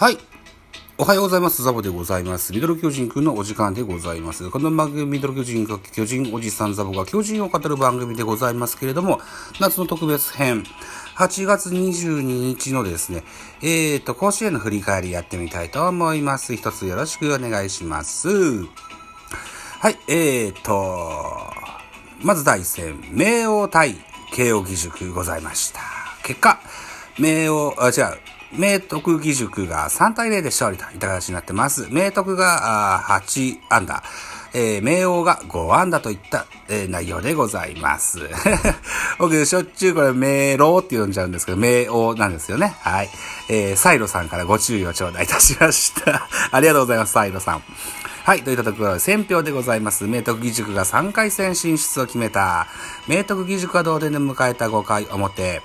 [0.00, 0.16] はい。
[0.96, 1.62] おはようございます。
[1.62, 2.54] ザボでございます。
[2.54, 4.48] ミドル巨人くんのお時間でございます。
[4.48, 9.20] この番組、ミドル巨人く巨人おじさんザボが巨人を語る番組でございますけれども、
[9.60, 10.64] 夏の特別編、
[11.16, 13.24] 8月22日のですね、
[13.60, 16.56] えーと、甲子園の振り返りやってみたいと思います。
[16.56, 18.30] 一つよろしくお願いします。
[18.30, 21.52] はい、えーと、
[22.22, 23.96] まず第一戦、明王対
[24.32, 25.82] 慶応義塾ございました。
[26.22, 26.58] 結果、
[27.18, 31.88] 明王、あ、違う、明徳義塾が3対0で勝利といった形になってます。
[31.90, 34.02] 明徳が8安打、
[34.52, 38.18] えー、明王が5安打といった、えー内容でございます。
[39.18, 42.76] 僕、しょっちゅうこれ、明郎って呼んじゃうんですけど、明王なんですよね。
[42.80, 43.10] はい。
[43.48, 46.28] えー、サイロさんからご注意を頂戴いたしました。
[46.50, 47.62] ありがとうございます、サイロさん。
[48.24, 50.06] はい、といったところで、選票でございます。
[50.06, 52.66] 明徳義塾が3回戦進出を決めた。
[53.06, 55.62] 明徳義塾が同点で迎えた5回表。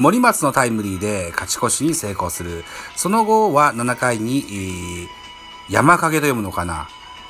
[0.00, 2.64] 森松のタイムリーで勝ち越しに成功する。
[2.96, 5.06] その後は7回に、
[5.68, 6.88] 山影と読むのかな？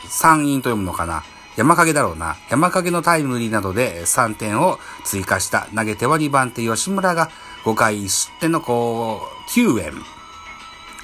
[0.09, 1.25] 山陰と読むのかな？
[1.57, 2.37] 山影だろうな。
[2.49, 5.67] 山影のタイムリーなどで3点を追加した。
[5.75, 7.29] 投げては2番手吉村が
[7.65, 9.93] 5回1失点のこう、9円。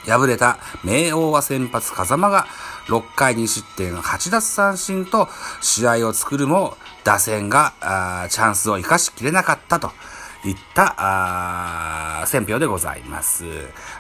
[0.07, 2.47] 敗れた明王は先発風間が
[2.87, 5.29] 6回2失点8奪三振と
[5.61, 7.73] 試合を作るも打線が
[8.31, 9.91] チャンスを生かしきれなかったと
[10.51, 13.45] いったあ選票でございます。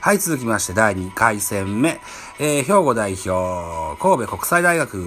[0.01, 2.01] はい、続きまして第2回戦目、
[2.39, 4.99] えー兵庫代表神戸国際大学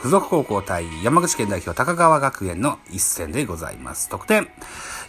[0.00, 4.08] 附属高校対山口県代表高川学園の一戦でございます。
[4.08, 4.48] 得点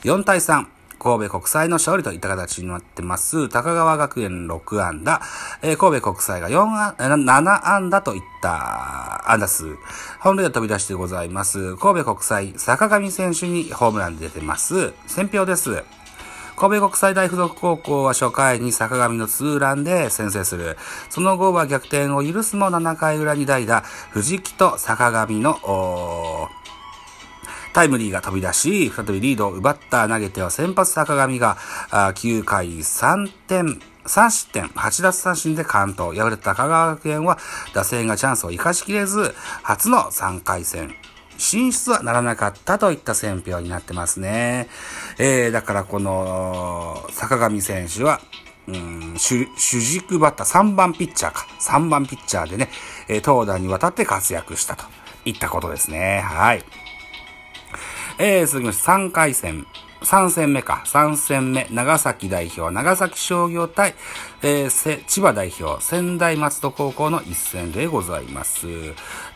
[0.03, 0.80] 4対3。
[1.01, 3.49] 神戸国際の勝利といった形になってます。
[3.49, 5.19] 高川学園6安打、
[5.63, 9.75] えー神戸国際が4安、7安打といった安打数。
[10.19, 11.75] 本塁打飛び出してございます。
[11.77, 14.93] 神戸国際、坂上選手にホームラン出てます。
[15.07, 15.83] 選票です。
[16.55, 20.77] 神戸国際大附属高校は初回に坂上のツーランで先制する。
[21.09, 23.81] その後は逆転を許すも7回裏に代打、
[24.11, 25.57] 藤木と坂上の、
[27.73, 31.57] タイムリーが飛び出し、再びリードを奪った投げては先発坂上が
[31.89, 36.13] 9回3点、3失点、8奪三振で完投。
[36.13, 37.37] 敗れた高川学園は
[37.73, 39.33] 打線がチャンスを生かしきれず、
[39.63, 40.93] 初の3回戦。
[41.37, 44.67] 進出はならなかったといった選票になってますね。
[45.17, 48.21] えー、だからこの、坂上選手は、
[48.67, 51.47] うん主主軸バッター3番ピッチャーか。
[51.59, 52.69] 3番ピッチャーでね、
[53.07, 54.85] えー投打にわたって活躍したと
[55.25, 56.21] いったことですね。
[56.21, 56.63] はい。
[58.23, 59.65] えー、続きまして3回戦。
[60.01, 60.83] 3戦目か。
[60.85, 61.67] 3戦目。
[61.71, 63.95] 長崎代表、長崎商業対、
[64.43, 68.67] えー千葉代表、仙台松戸高校の一戦でございます。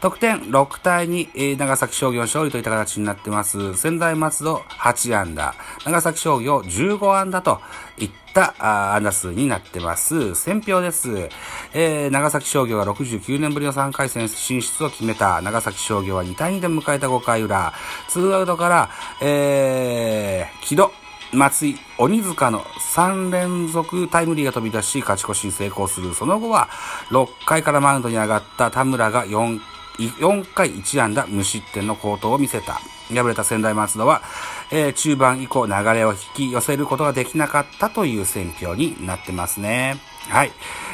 [0.02, 3.76] 得点6対2、えー長崎商業勝利といった形になってます。
[3.76, 7.62] 仙台松戸8安打、長崎商業15安打と
[7.98, 10.36] いったあー安打数になってます。
[10.36, 11.30] 選票です。
[11.74, 15.42] えー長崎商業が69年ぶりの3回戦進出を決めた。
[15.42, 17.74] 長崎商業は2対2で迎えた5回裏。
[18.10, 18.90] ツーアウトから、
[19.22, 20.92] えー、木戸、
[21.34, 26.14] 松井、鬼塚の3連続タイムリーが飛び出し、勝ち越しに成功する。
[26.14, 26.70] その後は、
[27.10, 29.60] 6回からマウンドに上がった田村が4、
[29.98, 32.80] 4回1安打無失点の好投を見せた。
[33.10, 34.22] 敗れた仙台松戸は、
[34.72, 39.98] えー中盤以降流れを引き寄せることができなかったという選挙になってますね。
[40.30, 40.52] はい。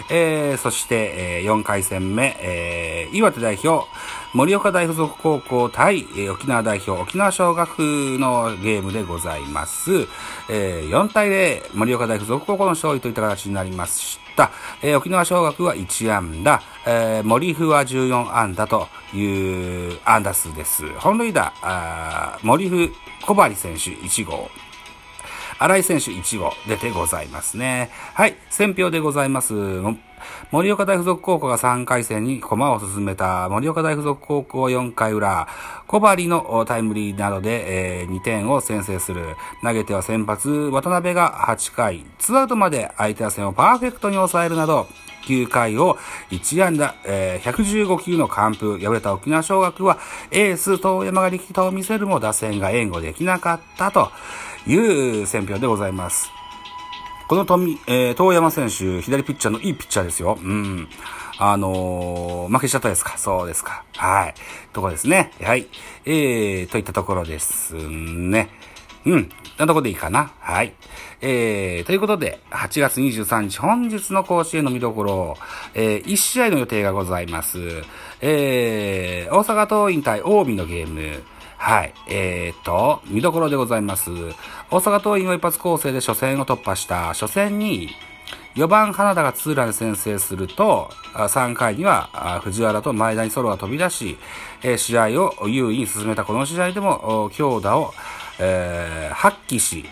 [0.10, 3.88] えー、そして、えー4回戦目、えー岩手代表、
[4.34, 7.80] 盛岡大附属高校対、えー沖縄代表、沖縄尚学
[8.20, 10.08] のゲームでございます。
[10.50, 14.31] えー4対0、盛岡大附属高校の勝利といった形になりました。
[14.82, 20.88] えー沖縄尚学は1安打、えー森府は14安打という安打数です。
[21.00, 22.92] 本塁打、あ森府
[23.22, 24.50] 小針選手1号。
[25.62, 27.92] 新井選手1号出てございますね。
[28.16, 29.54] はい、選票でございます。
[30.52, 35.48] 盛岡大付属高校が3回戦に駒を進めた盛岡大付属高校4回裏、
[35.88, 39.36] 小針のタイムリーなどで、え2点を先制する。
[39.62, 44.88] 投げては先発、渡辺が8回、2アウトまで相手打線をパーフェクトに抑えるなど、
[45.22, 45.98] 9回を
[46.32, 48.80] 1安打、えー115球の完封。
[48.80, 49.98] 敗れた沖縄尚学は
[50.32, 54.12] エース遠山が力投を見せるも打線が援護できなかったと
[54.68, 56.30] いう選票でございます。
[57.28, 60.38] この富、えー、遠山選手、左ピッチャーのいいピッチャーですよ。
[60.42, 60.90] うん。
[61.38, 63.18] あのー負けちゃったですか？
[63.18, 63.84] そうですか。
[63.96, 64.34] はい。
[64.74, 65.32] とこですね。
[65.42, 65.68] はい。
[66.06, 68.50] えー、といったところですね。
[69.06, 69.30] うん。
[69.62, 70.34] なとこでいいかな。
[70.40, 70.74] はい。
[71.22, 75.38] えー、ということで、8月23日、本日の甲子園の見どころ、
[75.76, 77.60] えー、1試合の予定がございます。
[78.22, 81.24] えー、大阪桐蔭対近江のゲーム。
[81.58, 81.94] はい。
[82.10, 84.10] えー、と、見どころでございます。
[84.72, 87.10] 大阪桐蔭は一発構成で初戦を突破した。
[87.10, 87.90] 初戦に、
[88.56, 94.18] 4番花田がツーランで先制すると、3回には藤原と前田にソロが飛び出し、
[94.78, 97.94] 試合を優位に進めたこの試合でも強打を、
[98.42, 99.86] えー、発揮し、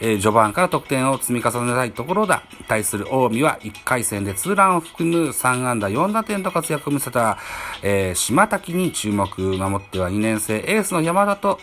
[0.00, 2.42] えー、序盤から得点を積み重ねたいところだ。
[2.68, 7.38] 対する近江は1回戦でツーランを含む3安打4打点と活躍を見せた、
[7.82, 9.24] えー、島滝に注目。
[9.42, 11.58] 守っては2年生エースの山田と、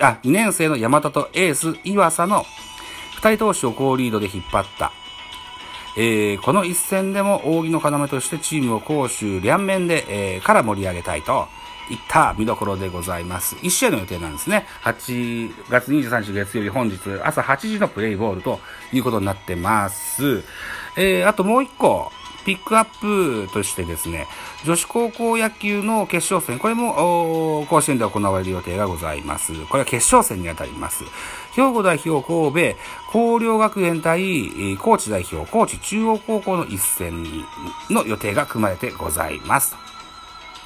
[0.00, 2.44] あ、2年生の山田とエース岩佐の
[3.20, 4.92] 2人投手を好リードで引っ張った。
[5.96, 11.48] えー、この一戦でも扇の要としてチームを攻守両面で、えー、から盛り上げたいと
[11.90, 13.56] いった見どころでございます。
[13.56, 14.66] 1試合の予定なんですね。
[14.82, 18.60] 8月23日月曜日本日朝8時のプレイボールと
[18.92, 20.42] いうことになってます。
[20.96, 22.10] えー、あともう1個、
[22.44, 24.26] ピックアップとしてですね、
[24.64, 29.52] 女子高校野球の決勝戦、これも甲子園で行われる予定がございます。
[29.66, 31.04] これは決勝戦にあたります。
[31.54, 32.78] 兵庫代表神戸、
[33.12, 37.24] 広陵学園対高知代表、高知中央高校の一戦
[37.90, 39.76] の予定が組まれてございます。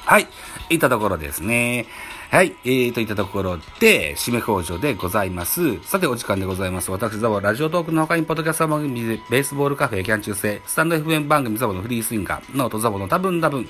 [0.07, 0.27] はい。
[0.69, 1.85] いったところですね。
[2.31, 2.55] はい。
[2.63, 5.83] えー、といったところで、締め工場でございます。
[5.83, 6.89] さて、お時間でございます。
[6.91, 13.67] 私、ザボ、ラジオトークの他に、ポッドキャスト番組、ベースボールカフェ、キャン中世、スタンド FM 番組ザボのフリースインガー、ノートザボの多分多分、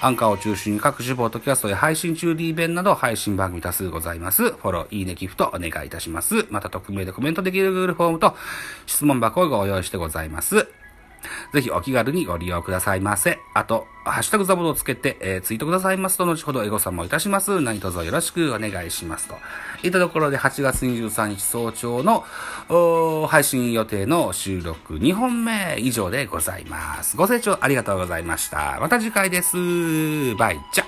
[0.00, 4.50] アンカーを中心に各種ポッドキャストや配信中 D 弁など配信番組多数ございます。
[4.50, 6.46] フォロー、いいね、寄付とお願いいたします。
[6.50, 8.36] また、匿名でコメントできる Google フォームと
[8.86, 10.68] 質問箱をご用意してございます。
[11.52, 13.40] ぜひお気軽にご利用くださいませ。
[13.54, 17.60] あと、ハッシュタグザボドをつけて、えー、ツイートくださいますと、後ほどエゴさんもいたします。
[17.60, 19.36] 何卒よろしくお願いしますと。
[19.82, 22.24] いったところで8月23日早朝の
[23.28, 27.16] 配信予定の収録2本目以上でございます。
[27.16, 28.78] ご清聴ありがとうございました。
[28.80, 29.56] また次回です。
[30.36, 30.81] バイチャ